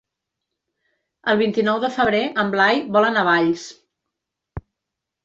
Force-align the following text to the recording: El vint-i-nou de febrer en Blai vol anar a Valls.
El 1.33 1.37
vint-i-nou 1.41 1.81
de 1.83 1.91
febrer 1.97 2.21
en 2.45 2.49
Blai 2.55 2.81
vol 2.97 3.07
anar 3.11 3.27
a 3.27 3.29
Valls. 3.29 3.67